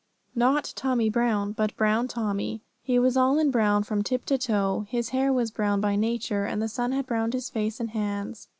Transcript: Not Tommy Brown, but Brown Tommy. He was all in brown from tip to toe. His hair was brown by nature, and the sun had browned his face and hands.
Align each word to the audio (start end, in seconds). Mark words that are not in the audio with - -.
Not 0.33 0.73
Tommy 0.75 1.11
Brown, 1.11 1.51
but 1.51 1.77
Brown 1.77 2.07
Tommy. 2.07 2.63
He 2.81 2.97
was 2.97 3.15
all 3.15 3.37
in 3.37 3.51
brown 3.51 3.83
from 3.83 4.01
tip 4.01 4.25
to 4.25 4.37
toe. 4.39 4.87
His 4.89 5.09
hair 5.09 5.31
was 5.31 5.51
brown 5.51 5.79
by 5.79 5.95
nature, 5.95 6.45
and 6.45 6.59
the 6.59 6.67
sun 6.67 6.91
had 6.91 7.05
browned 7.05 7.33
his 7.33 7.51
face 7.51 7.79
and 7.79 7.91
hands. 7.91 8.47